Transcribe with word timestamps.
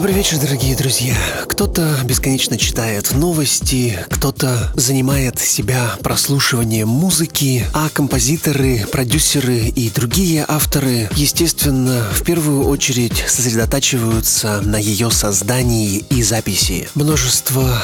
Добрый 0.00 0.16
вечер, 0.16 0.38
дорогие 0.38 0.74
друзья. 0.74 1.14
Кто-то 1.46 1.94
бесконечно 2.04 2.56
читает 2.56 3.12
новости, 3.12 3.98
кто-то 4.08 4.72
занимает 4.74 5.38
себя 5.38 5.94
прослушиванием 6.02 6.88
музыки, 6.88 7.66
а 7.74 7.90
композиторы, 7.90 8.86
продюсеры 8.90 9.58
и 9.58 9.90
другие 9.90 10.46
авторы, 10.48 11.10
естественно, 11.16 12.02
в 12.14 12.22
первую 12.22 12.66
очередь 12.66 13.22
сосредотачиваются 13.28 14.62
на 14.62 14.76
ее 14.76 15.10
создании 15.10 15.98
и 16.08 16.22
записи. 16.22 16.88
Множество 16.94 17.78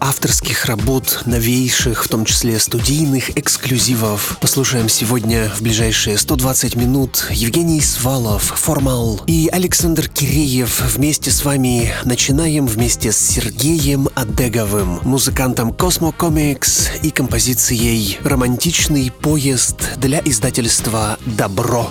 авторских 0.00 0.64
работ, 0.66 1.22
новейших, 1.26 2.04
в 2.04 2.08
том 2.08 2.24
числе 2.24 2.58
студийных 2.58 3.36
эксклюзивов. 3.36 4.38
Послушаем 4.40 4.88
сегодня 4.88 5.50
в 5.54 5.60
ближайшие 5.60 6.16
120 6.16 6.76
минут 6.76 7.26
Евгений 7.30 7.80
Свалов, 7.80 8.42
Формал 8.56 9.20
и 9.26 9.48
Александр 9.52 10.08
Киреев 10.08 10.94
вместе 10.94 11.30
с 11.30 11.44
вами 11.44 11.57
начинаем 12.04 12.66
вместе 12.66 13.10
с 13.10 13.16
Сергеем 13.16 14.08
Адеговым, 14.14 15.00
музыкантом 15.02 15.70
Cosmo 15.70 16.14
Comics 16.16 16.88
и 17.02 17.10
композицией 17.10 18.18
«Романтичный 18.22 19.10
поезд» 19.10 19.96
для 19.96 20.20
издательства 20.20 21.18
«Добро». 21.26 21.90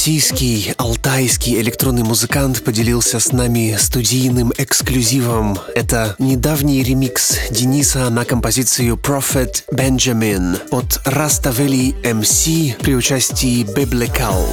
Российский 0.00 0.72
алтайский 0.78 1.60
электронный 1.60 2.04
музыкант, 2.04 2.64
поделился 2.64 3.20
с 3.20 3.32
нами 3.32 3.76
студийным 3.78 4.50
эксклюзивом. 4.56 5.58
Это 5.74 6.16
недавний 6.18 6.82
ремикс 6.82 7.36
Дениса 7.50 8.08
на 8.08 8.24
композицию 8.24 8.96
Prophet 8.96 9.62
Benjamin 9.70 10.58
от 10.70 11.02
Rastaveli 11.04 11.94
MC 12.02 12.80
при 12.80 12.94
участии 12.94 13.62
Biblical. 13.76 14.46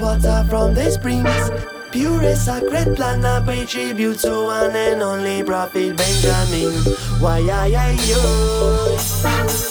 Water 0.00 0.44
from 0.48 0.74
the 0.74 0.90
springs. 0.90 1.50
Pure 1.90 2.34
sacred 2.36 2.96
plan, 2.96 3.24
I 3.24 3.40
pay 3.44 3.64
tribute 3.64 4.18
to 4.20 4.44
one 4.44 4.76
and 4.76 5.02
only 5.02 5.42
Prophet 5.42 5.96
Benjamin. 5.96 6.72
Why 7.20 7.40
I, 7.40 7.72
I, 7.74 7.90
yo. 8.06 9.67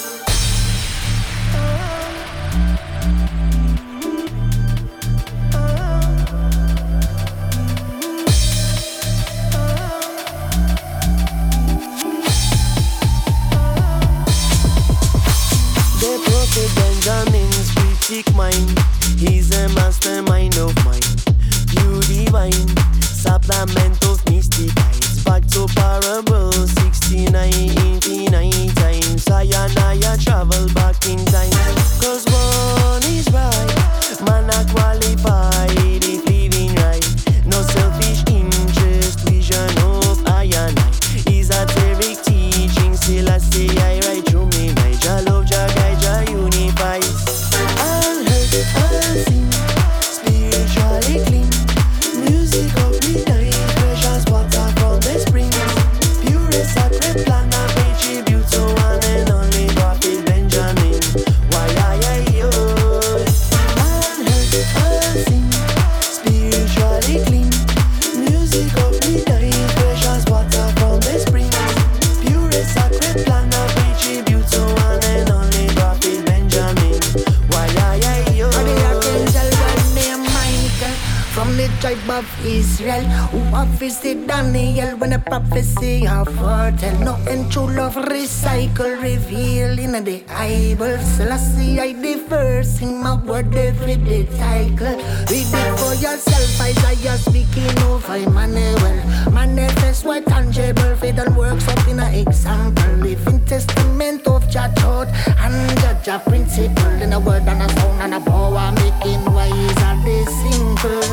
Israel. 82.80 83.06
Who 83.32 83.40
have 83.56 84.28
Daniel 84.28 84.98
when 84.98 85.14
a 85.14 85.20
prophecy 85.20 86.08
of 86.08 86.28
foretell 86.38 87.00
No 87.00 87.16
true 87.50 87.70
love 87.74 87.96
recycle 87.96 89.02
revealed 89.02 89.80
in 89.80 89.94
the 90.04 90.22
Bible. 90.28 90.98
Selassie 91.00 91.80
I 91.80 91.94
diverse 91.94 92.82
in 92.82 93.02
my 93.02 93.16
word 93.16 93.56
every 93.56 93.96
day 93.96 94.28
cycle. 94.28 94.98
Read 95.30 95.54
it 95.62 95.80
for 95.80 95.96
yourself 95.96 96.62
Isaiah 96.62 97.18
speaking 97.18 97.78
of 97.90 98.08
Emmanuel. 98.10 98.98
Manifest 99.32 100.06
what 100.06 100.28
tangible 100.28 100.96
faith 100.98 101.18
and 101.18 101.36
works 101.36 101.68
up 101.68 101.88
in 101.88 102.00
an 102.00 102.14
example. 102.14 102.94
Living 102.98 103.44
testament 103.46 104.28
of 104.28 104.44
your 104.54 104.70
thought 104.78 105.08
and 105.26 105.80
judge 105.82 106.08
a 106.10 106.20
principle. 106.30 107.02
In 107.02 107.14
a 107.14 107.20
word 107.20 107.42
and 107.48 107.64
a 107.64 107.70
sound 107.80 108.02
and 108.04 108.14
a 108.14 108.20
power 108.20 108.72
making 108.74 109.26
wise 109.34 109.82
are 109.82 109.98
this 110.06 110.30
simple. 110.42 111.08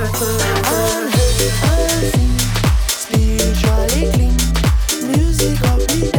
Music 5.02 5.60
of 5.62 6.02
me. 6.02 6.13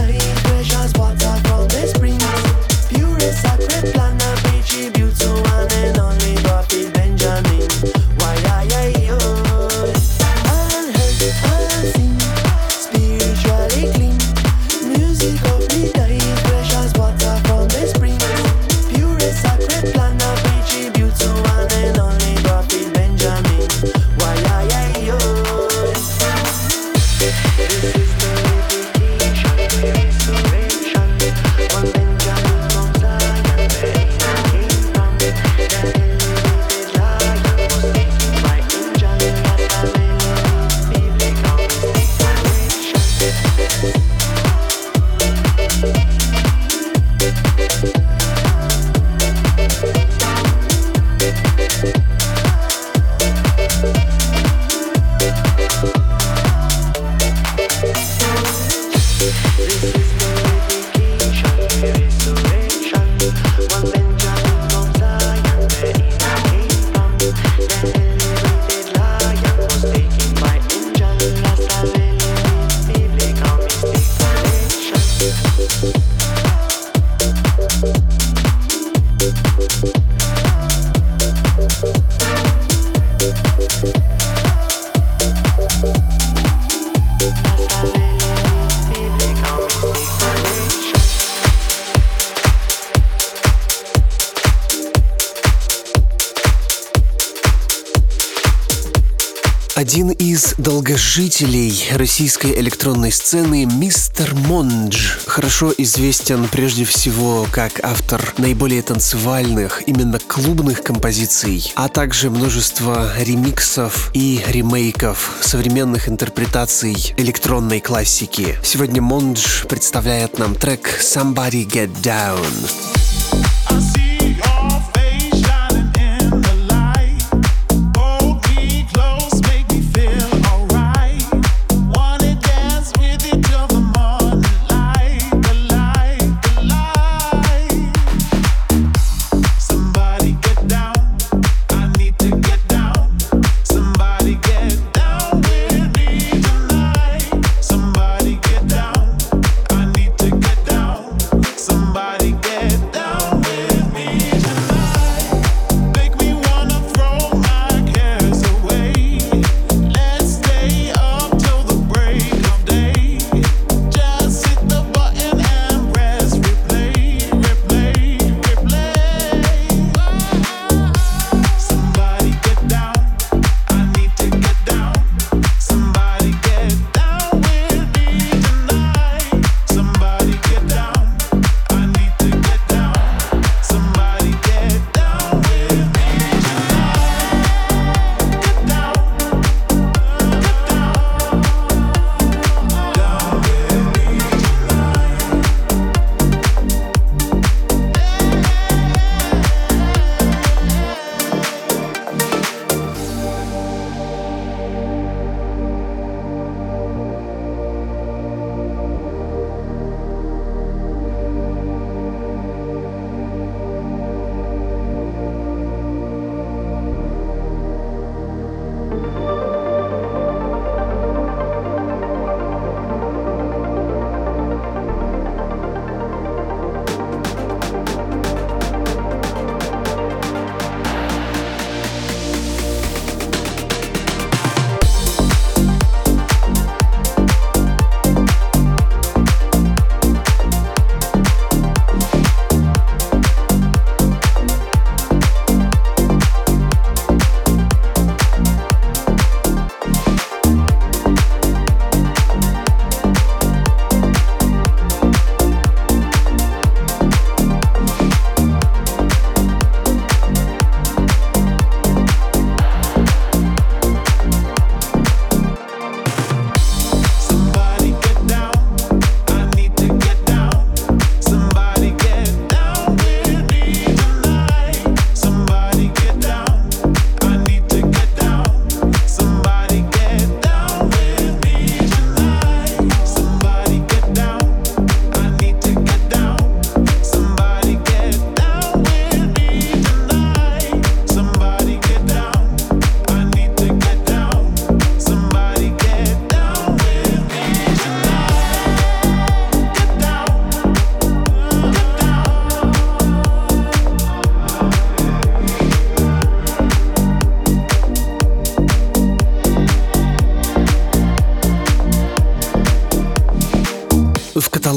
Долгожителей 100.85 101.83
российской 101.95 102.59
электронной 102.59 103.11
сцены, 103.11 103.65
мистер 103.65 104.35
Мондж, 104.35 105.17
хорошо 105.25 105.73
известен 105.79 106.47
прежде 106.47 106.85
всего 106.85 107.47
как 107.51 107.79
автор 107.83 108.35
наиболее 108.37 108.83
танцевальных, 108.83 109.81
именно 109.87 110.19
клубных 110.19 110.83
композиций, 110.83 111.73
а 111.73 111.87
также 111.87 112.29
множество 112.29 113.11
ремиксов 113.17 114.11
и 114.13 114.43
ремейков 114.47 115.31
современных 115.41 116.07
интерпретаций 116.07 117.15
электронной 117.17 117.81
классики. 117.81 118.55
Сегодня 118.63 119.01
Мондж 119.01 119.65
представляет 119.65 120.37
нам 120.37 120.53
трек 120.53 120.99
«Somebody 121.01 121.65
Get 121.65 121.89
Down». 122.03 122.94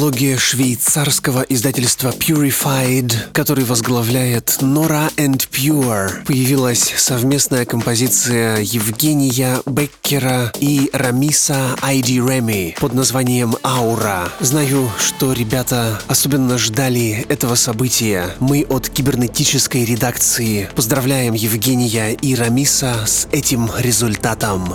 Каталоге 0.08 0.38
швейцарского 0.38 1.44
издательства 1.50 2.08
Purified, 2.08 3.12
который 3.34 3.64
возглавляет 3.64 4.56
Nora 4.62 5.14
and 5.16 5.46
Pure, 5.50 6.24
появилась 6.24 6.94
совместная 6.96 7.66
композиция 7.66 8.60
Евгения 8.60 9.60
Беккера 9.66 10.50
и 10.60 10.88
Рамиса 10.94 11.76
Айди 11.82 12.14
Реми 12.14 12.74
под 12.80 12.94
названием 12.94 13.54
«Аура». 13.62 14.30
Знаю, 14.40 14.90
что 14.98 15.34
ребята 15.34 16.00
особенно 16.08 16.56
ждали 16.56 17.26
этого 17.28 17.54
события. 17.54 18.34
Мы 18.40 18.64
от 18.66 18.88
кибернетической 18.88 19.84
редакции 19.84 20.70
поздравляем 20.74 21.34
Евгения 21.34 22.12
и 22.12 22.34
Рамиса 22.34 23.04
с 23.06 23.28
этим 23.30 23.70
результатом. 23.78 24.72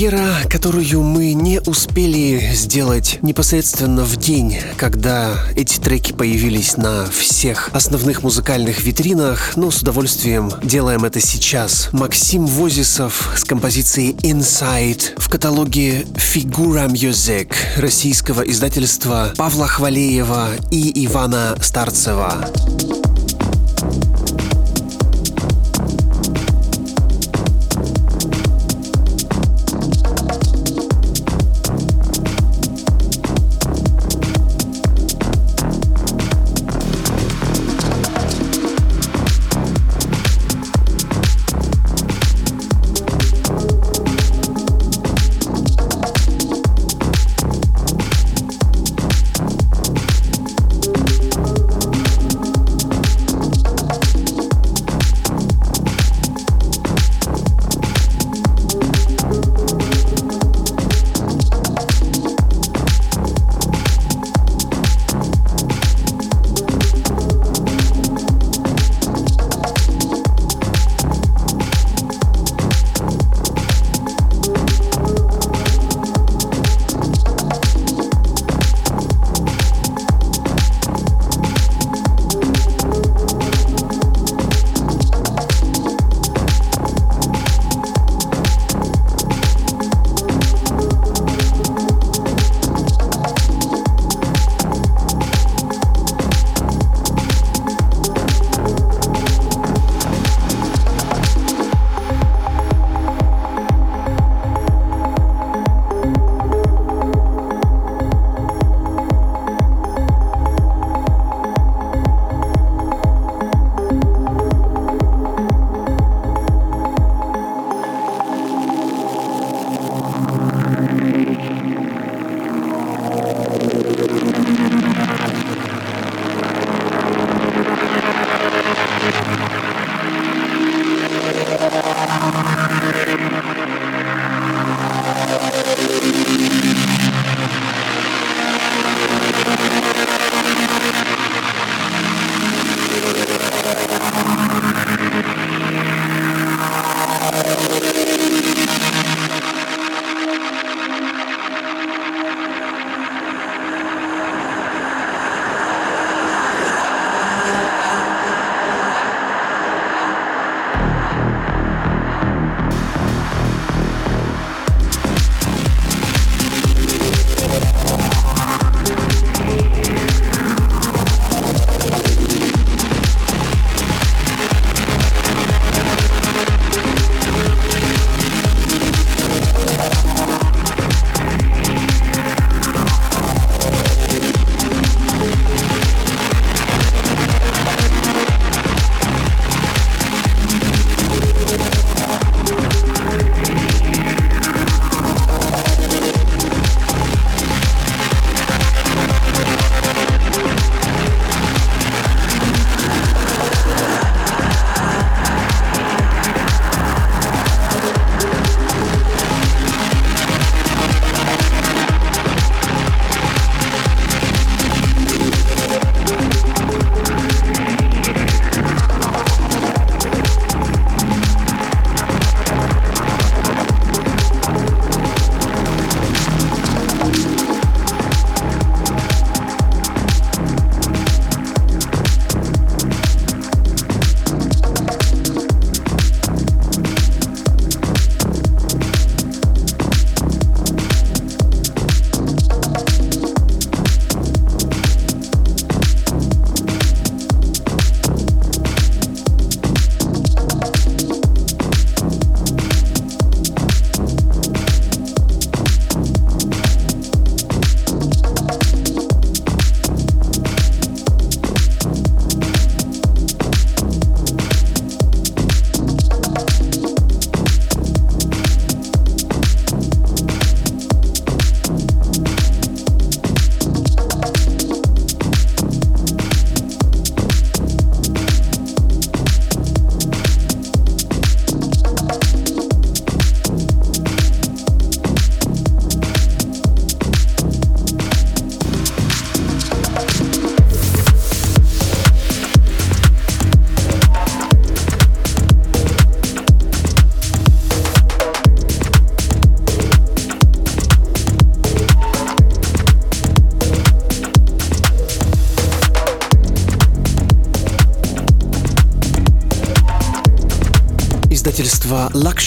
Премьера, 0.00 0.48
которую 0.48 1.02
мы 1.02 1.34
не 1.34 1.60
успели 1.60 2.52
сделать 2.54 3.18
непосредственно 3.20 4.02
в 4.02 4.16
день, 4.16 4.56
когда 4.78 5.34
эти 5.56 5.78
треки 5.78 6.12
появились 6.12 6.78
на 6.78 7.04
всех 7.04 7.68
основных 7.74 8.22
музыкальных 8.22 8.82
витринах, 8.82 9.56
но 9.56 9.70
с 9.70 9.82
удовольствием 9.82 10.50
делаем 10.62 11.04
это 11.04 11.20
сейчас. 11.20 11.90
Максим 11.92 12.46
Возисов 12.46 13.30
с 13.36 13.44
композицией 13.44 14.12
Inside 14.22 15.20
в 15.20 15.28
каталоге 15.28 16.06
Figura 16.14 16.88
Music 16.88 17.52
российского 17.76 18.40
издательства 18.40 19.34
Павла 19.36 19.66
Хвалеева 19.66 20.52
и 20.70 21.04
Ивана 21.04 21.56
Старцева. 21.60 22.48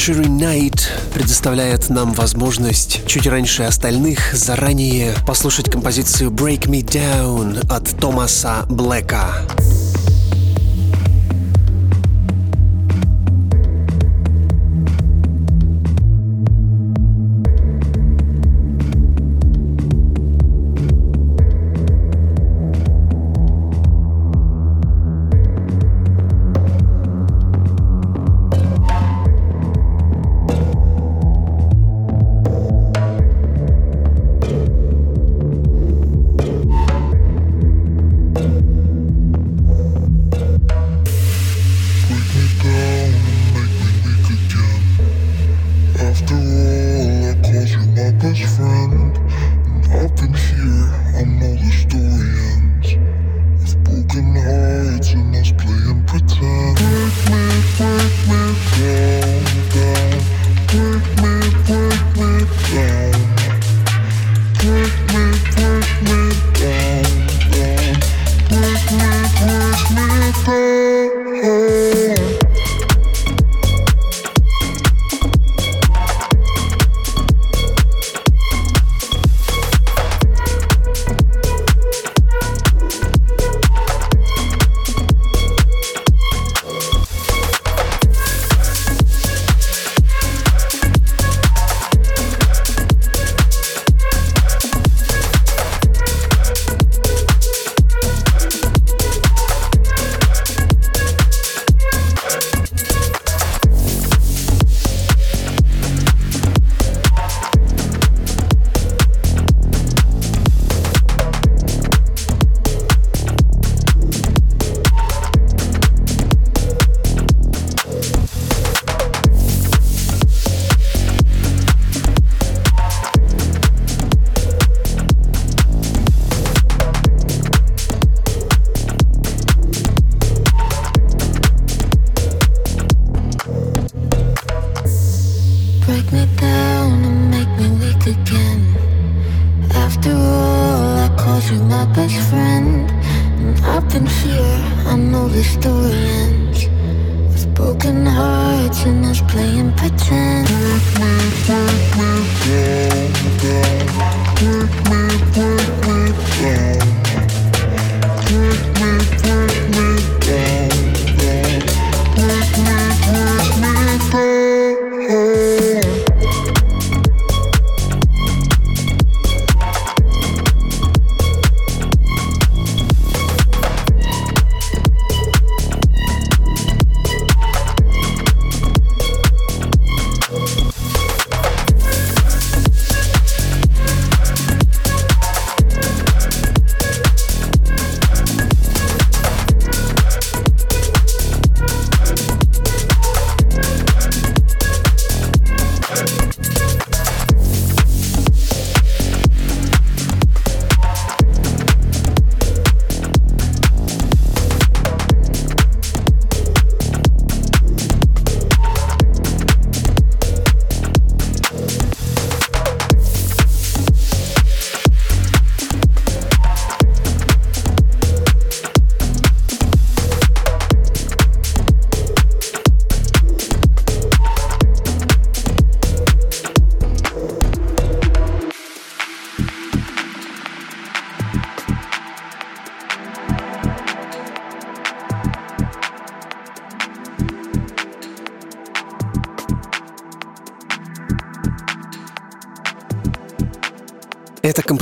Luxury 0.03 0.27
Night 0.27 0.81
предоставляет 1.13 1.89
нам 1.89 2.11
возможность 2.11 3.07
чуть 3.07 3.25
раньше 3.25 3.63
остальных 3.63 4.33
заранее 4.33 5.15
послушать 5.25 5.71
композицию 5.71 6.29
Break 6.29 6.67
Me 6.67 6.83
Down 6.83 7.65
от 7.71 7.97
Томаса 8.01 8.65
Блэка. 8.67 9.29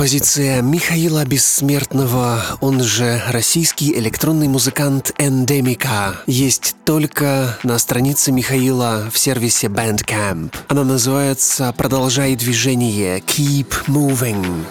Композиция 0.02 0.62
Михаила 0.62 1.24
Бессмертного, 1.24 2.42
он 2.60 2.82
же 2.82 3.22
российский 3.28 3.96
электронный 3.96 4.48
музыкант 4.48 5.12
Эндемика. 5.16 6.16
Есть 6.26 6.74
только 6.84 7.56
на 7.62 7.78
странице 7.78 8.32
Михаила 8.32 9.08
в 9.12 9.16
сервисе 9.16 9.68
Bandcamp. 9.68 10.52
Она 10.66 10.82
называется 10.82 11.72
«Продолжай 11.76 12.34
движение» 12.34 13.20
Keep 13.20 13.86
Moving. 13.86 14.64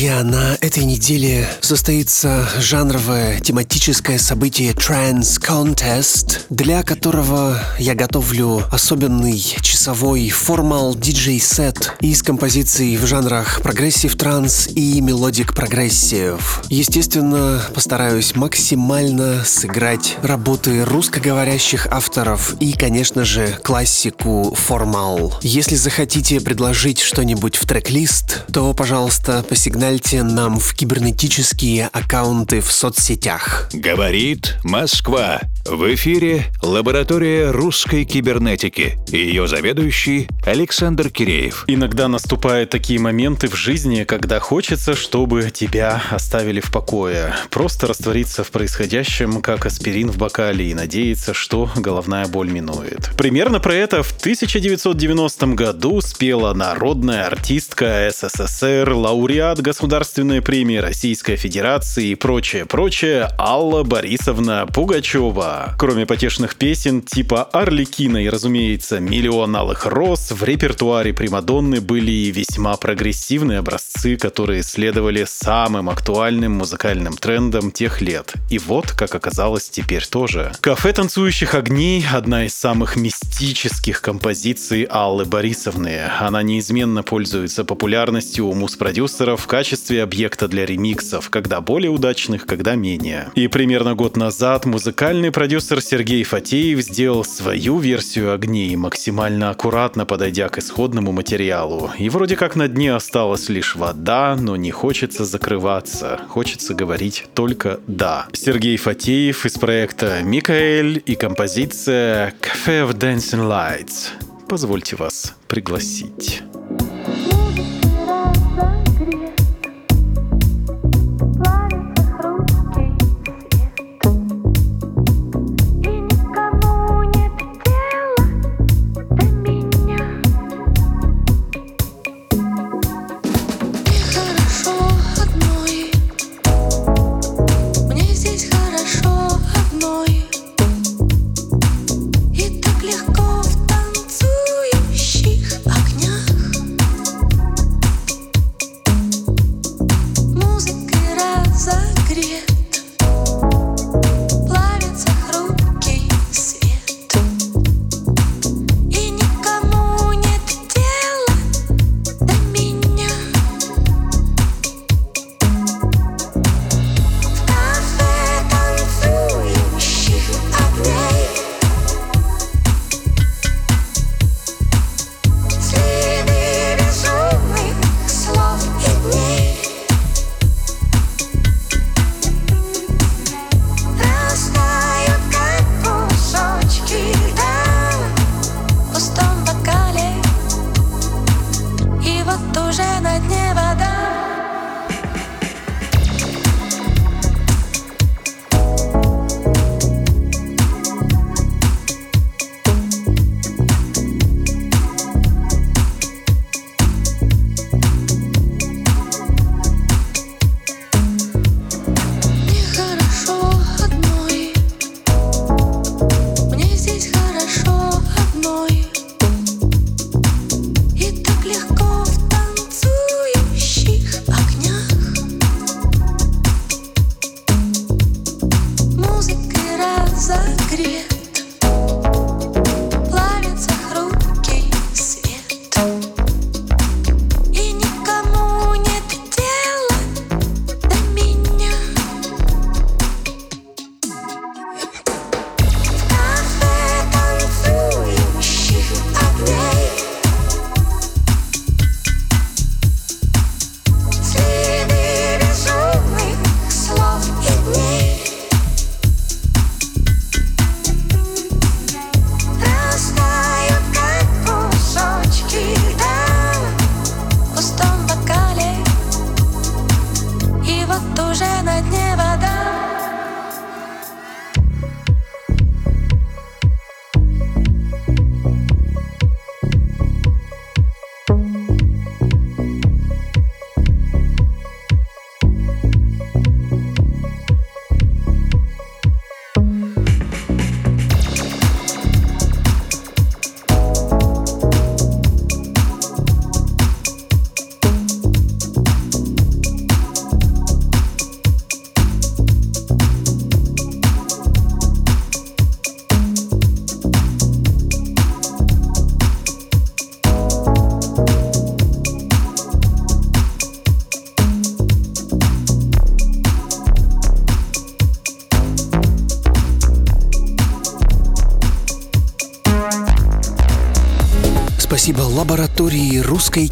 Друзья, 0.00 0.24
на 0.24 0.56
этой 0.62 0.86
неделе 0.86 1.46
состоится 1.60 2.48
жанровое 2.58 3.38
тематическое 3.40 4.16
событие 4.16 4.72
Trance 4.72 5.38
Contest, 5.38 6.40
для 6.48 6.82
которого 6.82 7.62
я 7.78 7.94
готовлю 7.94 8.64
особенный 8.72 9.36
часовой 9.80 10.28
формал 10.28 10.94
диджей-сет 10.94 11.94
из 12.02 12.22
композиций 12.22 12.98
в 12.98 13.06
жанрах 13.06 13.62
progressive 13.62 14.14
trance 14.14 14.66
и 14.66 15.00
melodic 15.00 15.54
progressive. 15.54 16.62
Естественно, 16.68 17.62
постараюсь 17.72 18.36
максимально 18.36 19.42
сыграть 19.42 20.18
работы 20.22 20.84
русскоговорящих 20.84 21.86
авторов 21.86 22.56
и, 22.60 22.74
конечно 22.74 23.24
же, 23.24 23.58
классику 23.64 24.54
формал. 24.54 25.38
Если 25.40 25.76
захотите 25.76 26.42
предложить 26.42 27.00
что-нибудь 27.00 27.56
в 27.56 27.64
трек-лист, 27.64 28.44
то, 28.52 28.74
пожалуйста, 28.74 29.42
посигнальте 29.48 30.22
нам 30.22 30.60
в 30.60 30.74
кибернетические 30.74 31.88
аккаунты 31.90 32.60
в 32.60 32.70
соцсетях. 32.70 33.70
Говорит 33.72 34.56
Москва. 34.62 35.40
В 35.66 35.94
эфире 35.94 36.46
лаборатория 36.62 37.50
русской 37.50 38.04
кибернетики. 38.04 38.98
Ее 39.08 39.46
заведующий 39.46 40.26
Александр 40.44 41.10
Киреев. 41.10 41.64
Иногда 41.66 42.08
наступают 42.08 42.70
такие 42.70 42.98
моменты 42.98 43.46
в 43.46 43.54
жизни, 43.54 44.04
когда 44.04 44.40
хочется, 44.40 44.96
чтобы 44.96 45.50
тебя 45.50 46.02
оставили 46.10 46.60
в 46.60 46.72
покое. 46.72 47.34
Просто 47.50 47.86
раствориться 47.86 48.42
в 48.42 48.50
происходящем, 48.50 49.42
как 49.42 49.66
аспирин 49.66 50.10
в 50.10 50.16
бокале, 50.16 50.70
и 50.70 50.74
надеяться, 50.74 51.34
что 51.34 51.70
головная 51.76 52.26
боль 52.26 52.50
минует. 52.50 53.10
Примерно 53.18 53.60
про 53.60 53.74
это 53.74 54.02
в 54.02 54.12
1990 54.12 55.46
году 55.48 56.00
спела 56.00 56.54
народная 56.54 57.26
артистка 57.26 58.10
СССР, 58.10 58.90
лауреат 58.90 59.60
Государственной 59.60 60.40
премии 60.40 60.78
Российской 60.78 61.36
Федерации 61.36 62.08
и 62.08 62.14
прочее-прочее 62.14 63.28
Алла 63.38 63.82
Борисовна 63.82 64.66
Пугачева. 64.66 65.49
Кроме 65.78 66.06
потешных 66.06 66.56
песен 66.56 67.02
типа 67.02 67.44
«Арлекина» 67.44 68.24
и, 68.24 68.28
разумеется, 68.28 69.00
«Миллион 69.00 69.54
алых 69.56 69.86
роз», 69.86 70.30
в 70.30 70.44
репертуаре 70.44 71.12
Примадонны 71.12 71.80
были 71.80 72.10
и 72.10 72.30
весьма 72.30 72.76
прогрессивные 72.76 73.58
образцы, 73.58 74.16
которые 74.16 74.62
следовали 74.62 75.24
самым 75.26 75.88
актуальным 75.88 76.52
музыкальным 76.52 77.16
трендам 77.16 77.70
тех 77.70 78.00
лет. 78.00 78.34
И 78.50 78.58
вот, 78.58 78.92
как 78.92 79.14
оказалось, 79.14 79.68
теперь 79.68 80.06
тоже. 80.06 80.52
«Кафе 80.60 80.92
танцующих 80.92 81.54
огней»— 81.54 82.04
одна 82.12 82.46
из 82.46 82.54
самых 82.54 82.96
мистических 82.96 84.00
композиций 84.00 84.84
Аллы 84.84 85.24
Борисовны. 85.24 86.00
Она 86.20 86.42
неизменно 86.42 87.02
пользуется 87.02 87.64
популярностью 87.64 88.46
у 88.46 88.54
муз-продюсеров 88.54 89.40
в 89.42 89.46
качестве 89.46 90.02
объекта 90.02 90.48
для 90.48 90.66
ремиксов, 90.66 91.30
когда 91.30 91.60
более 91.60 91.90
удачных, 91.90 92.46
когда 92.46 92.74
менее. 92.74 93.30
И 93.34 93.48
примерно 93.48 93.94
год 93.94 94.16
назад 94.16 94.66
музыкальный 94.66 95.30
продюсер 95.40 95.80
Сергей 95.80 96.22
Фатеев 96.22 96.82
сделал 96.82 97.24
свою 97.24 97.78
версию 97.78 98.34
огней, 98.34 98.76
максимально 98.76 99.48
аккуратно 99.48 100.04
подойдя 100.04 100.50
к 100.50 100.58
исходному 100.58 101.12
материалу. 101.12 101.90
И 101.98 102.10
вроде 102.10 102.36
как 102.36 102.56
на 102.56 102.68
дне 102.68 102.94
осталась 102.94 103.48
лишь 103.48 103.74
вода, 103.74 104.36
но 104.38 104.56
не 104.56 104.70
хочется 104.70 105.24
закрываться. 105.24 106.20
Хочется 106.28 106.74
говорить 106.74 107.24
только 107.32 107.80
«да». 107.86 108.26
Сергей 108.34 108.76
Фатеев 108.76 109.46
из 109.46 109.54
проекта 109.54 110.20
«Микаэль» 110.22 111.02
и 111.06 111.14
композиция 111.14 112.34
«Cafe 112.42 112.86
of 112.86 112.98
Dancing 112.98 113.48
Lights». 113.48 114.08
Позвольте 114.46 114.96
вас 114.96 115.34
пригласить. 115.48 116.42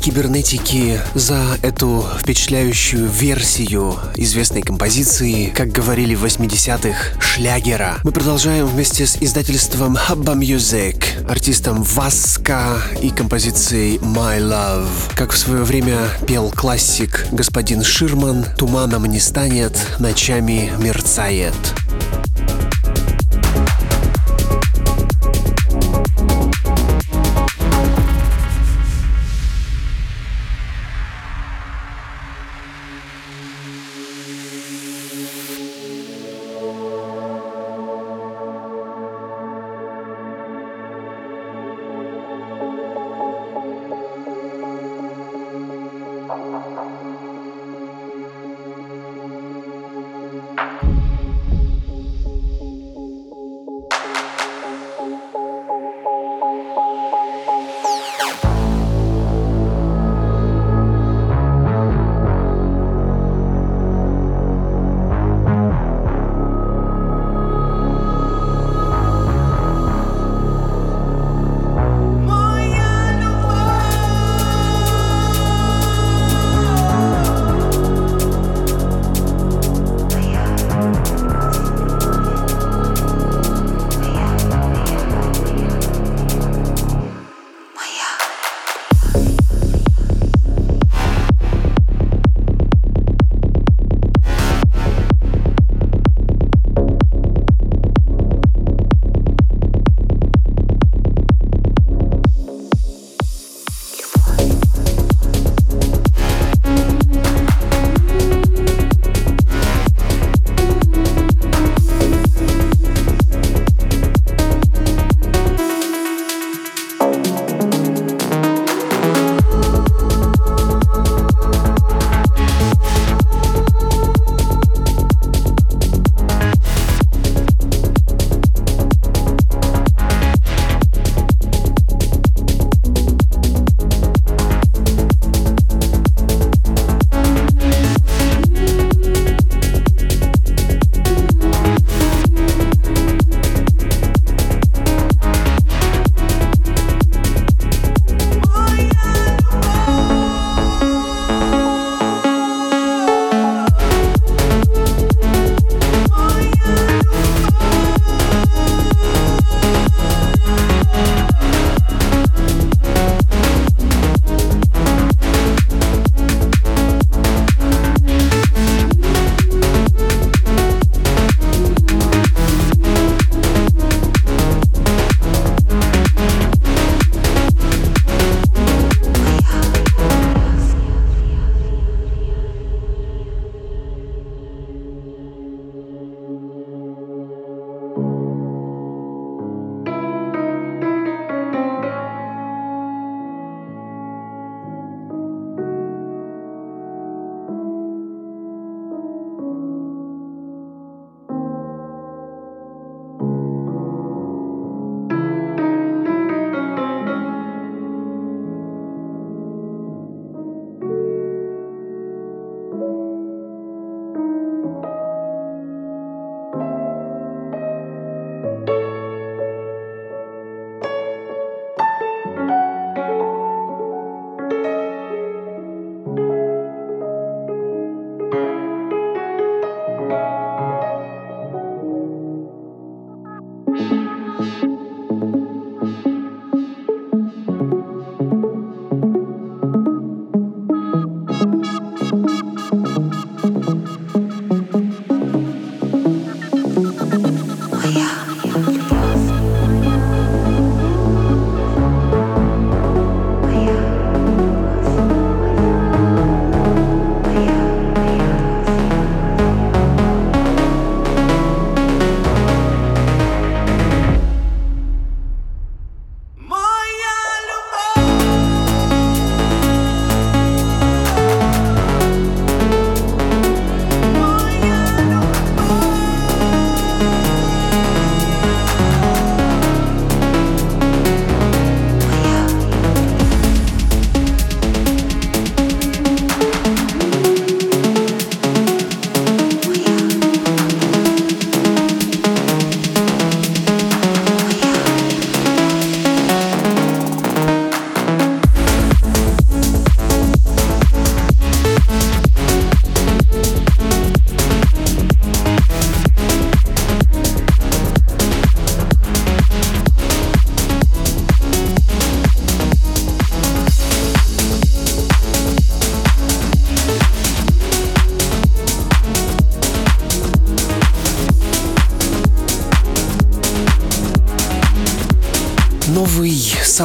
Кибернетики 0.08 0.98
за 1.14 1.58
эту 1.60 2.02
впечатляющую 2.18 3.06
версию 3.06 3.94
известной 4.16 4.62
композиции, 4.62 5.52
как 5.54 5.68
говорили 5.68 6.14
в 6.14 6.24
80-х, 6.24 7.20
шлягера. 7.20 7.98
Мы 8.04 8.12
продолжаем 8.12 8.66
вместе 8.66 9.06
с 9.06 9.18
издательством 9.20 9.98
Hubba 9.98 10.34
Music, 10.34 11.28
артистом 11.28 11.82
Васка 11.82 12.80
и 13.02 13.10
композицией 13.10 13.98
My 13.98 14.38
Love. 14.38 14.88
Как 15.14 15.32
в 15.32 15.36
свое 15.36 15.62
время 15.62 16.08
пел 16.26 16.50
классик 16.50 17.26
господин 17.30 17.84
Ширман, 17.84 18.46
туманом 18.56 19.04
не 19.04 19.20
станет, 19.20 19.76
ночами 19.98 20.72
мерцает. 20.78 21.52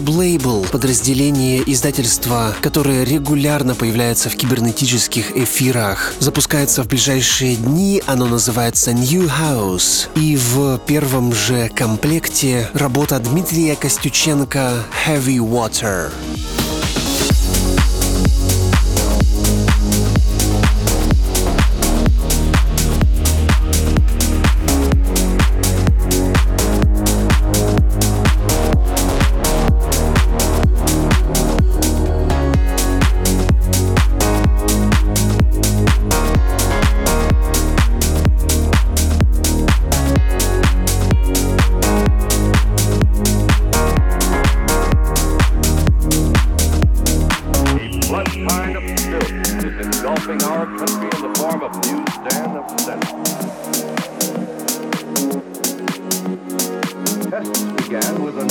Саблейбл, 0.03 0.65
подразделение 0.69 1.63
издательства, 1.65 2.53
которое 2.61 3.05
регулярно 3.05 3.73
появляется 3.73 4.29
в 4.29 4.35
кибернетических 4.35 5.37
эфирах. 5.37 6.13
Запускается 6.19 6.83
в 6.83 6.87
ближайшие 6.89 7.55
дни, 7.55 8.03
оно 8.05 8.27
называется 8.27 8.91
New 8.91 9.29
House. 9.29 10.09
И 10.15 10.35
в 10.35 10.77
первом 10.79 11.33
же 11.33 11.69
комплекте 11.69 12.69
работа 12.73 13.17
Дмитрия 13.19 13.77
Костюченко 13.77 14.83
Heavy 15.07 15.37
Water. 15.37 16.11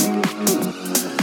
Mm-hmm. 0.03 1.22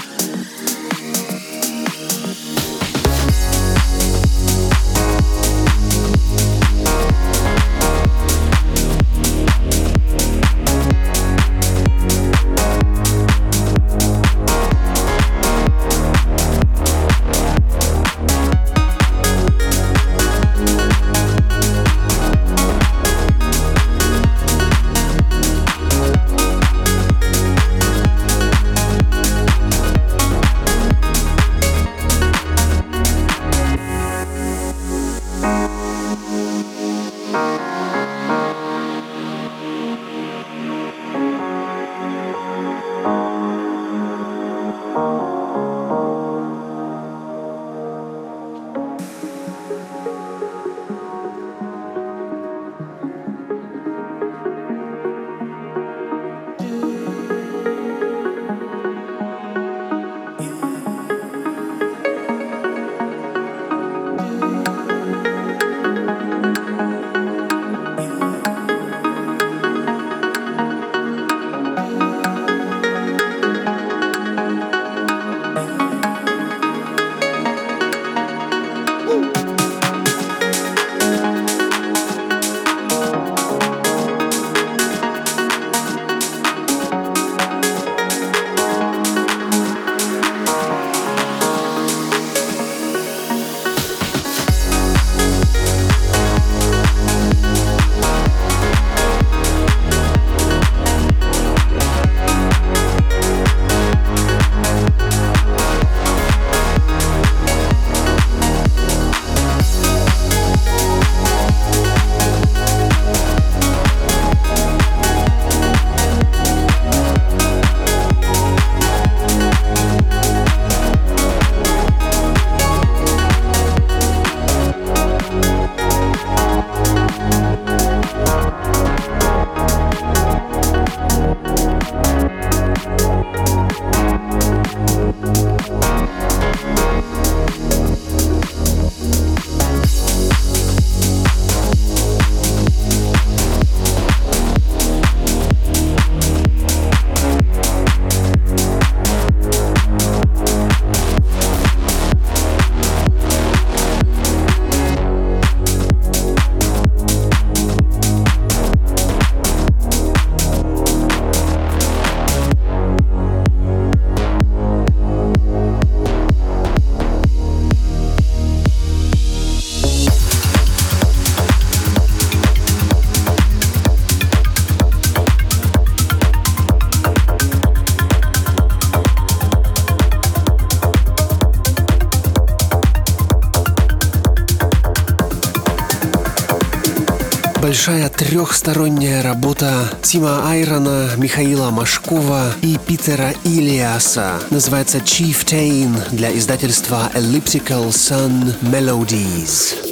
Трехсторонняя 188.21 189.23
работа 189.23 189.91
Тима 190.03 190.43
Айрона, 190.51 191.09
Михаила 191.17 191.71
Машкова 191.71 192.53
и 192.61 192.77
Питера 192.87 193.33
Илиаса. 193.45 194.35
Называется 194.51 194.99
Chieftain 194.99 195.89
для 196.15 196.31
издательства 196.37 197.11
Elliptical 197.15 197.89
Sun 197.89 198.55
Melodies. 198.61 199.90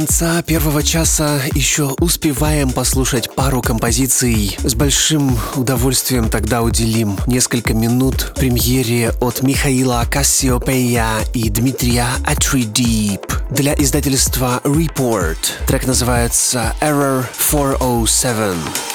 Конца 0.00 0.40
первого 0.40 0.82
часа 0.82 1.42
еще 1.54 1.94
успеваем 2.00 2.70
послушать 2.70 3.34
пару 3.34 3.60
композиций. 3.60 4.56
С 4.64 4.74
большим 4.74 5.38
удовольствием 5.56 6.30
тогда 6.30 6.62
уделим 6.62 7.18
несколько 7.26 7.74
минут 7.74 8.32
премьере 8.34 9.12
от 9.20 9.42
Михаила 9.42 10.02
Кассиопея 10.10 11.06
и 11.34 11.50
Дмитрия 11.50 12.06
Атридип 12.26 13.30
для 13.50 13.74
издательства 13.74 14.62
Report. 14.64 15.36
Трек 15.66 15.86
называется 15.86 16.74
Error 16.80 17.26
407. 17.36 18.89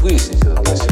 Выяснить 0.00 0.42
это 0.42 0.60
для 0.62 0.76
себя. 0.76 0.91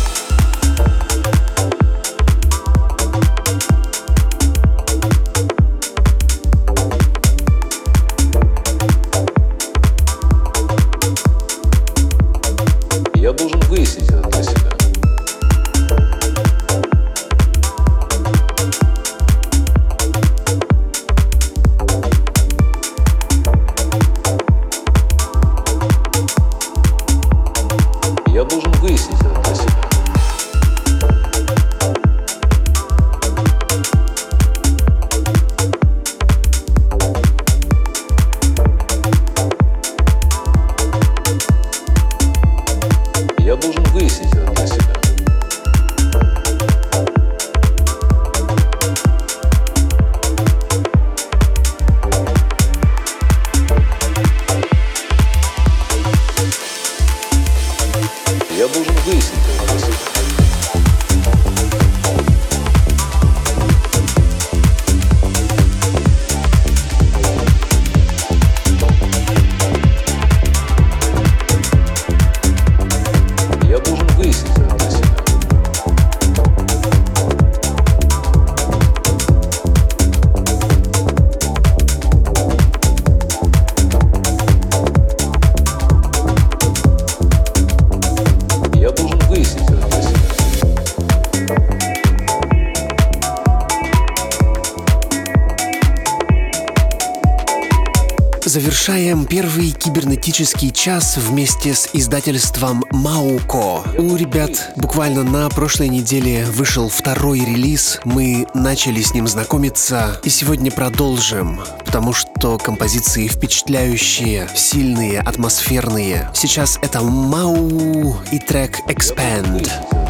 завершаем 98.81 99.27
первый 99.27 99.69
кибернетический 99.73 100.71
час 100.71 101.15
вместе 101.17 101.75
с 101.75 101.87
издательством 101.93 102.83
Мауко. 102.89 103.83
У 103.99 104.15
ребят 104.15 104.71
буквально 104.75 105.21
на 105.21 105.47
прошлой 105.49 105.87
неделе 105.87 106.45
вышел 106.45 106.89
второй 106.89 107.41
релиз. 107.41 107.99
Мы 108.05 108.47
начали 108.55 109.03
с 109.03 109.13
ним 109.13 109.27
знакомиться 109.27 110.19
и 110.23 110.29
сегодня 110.29 110.71
продолжим, 110.71 111.61
потому 111.85 112.11
что 112.11 112.57
композиции 112.57 113.27
впечатляющие, 113.27 114.49
сильные, 114.55 115.19
атмосферные. 115.19 116.31
Сейчас 116.33 116.79
это 116.81 117.01
Мау 117.01 118.15
и 118.31 118.39
трек 118.39 118.79
Expand. 118.87 120.00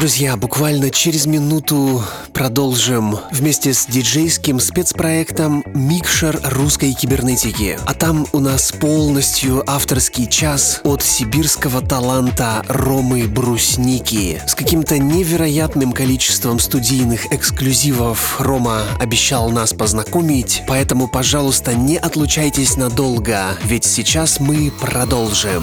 Друзья, 0.00 0.34
буквально 0.38 0.88
через 0.88 1.26
минуту 1.26 2.02
продолжим 2.32 3.18
вместе 3.32 3.74
с 3.74 3.84
диджейским 3.84 4.58
спецпроектом 4.58 5.62
«Микшер 5.74 6.40
русской 6.42 6.94
кибернетики». 6.94 7.78
А 7.84 7.92
там 7.92 8.26
у 8.32 8.40
нас 8.40 8.72
полностью 8.72 9.62
авторский 9.70 10.26
час 10.26 10.80
от 10.84 11.02
сибирского 11.02 11.82
таланта 11.82 12.64
Ромы 12.66 13.28
Брусники. 13.28 14.40
С 14.46 14.54
каким-то 14.54 14.98
невероятным 14.98 15.92
количеством 15.92 16.60
студийных 16.60 17.30
эксклюзивов 17.30 18.40
Рома 18.40 18.84
обещал 18.98 19.50
нас 19.50 19.74
познакомить, 19.74 20.62
поэтому, 20.66 21.08
пожалуйста, 21.08 21.74
не 21.74 21.98
отлучайтесь 21.98 22.78
надолго, 22.78 23.54
ведь 23.64 23.84
сейчас 23.84 24.40
мы 24.40 24.72
продолжим. 24.80 25.62